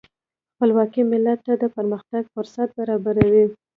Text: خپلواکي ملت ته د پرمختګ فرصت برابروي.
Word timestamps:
خپلواکي 0.53 1.01
ملت 1.11 1.39
ته 1.47 1.53
د 1.61 1.63
پرمختګ 1.75 2.23
فرصت 2.33 2.69
برابروي. 2.77 3.45